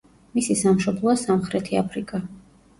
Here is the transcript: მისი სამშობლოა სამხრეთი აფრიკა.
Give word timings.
მისი 0.37 0.55
სამშობლოა 0.61 1.15
სამხრეთი 1.27 1.81
აფრიკა. 1.85 2.25